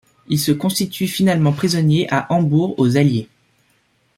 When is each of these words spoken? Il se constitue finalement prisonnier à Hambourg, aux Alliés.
Il 0.29 0.39
se 0.39 0.51
constitue 0.51 1.05
finalement 1.07 1.51
prisonnier 1.53 2.11
à 2.11 2.25
Hambourg, 2.33 2.73
aux 2.79 2.97
Alliés. 2.97 3.29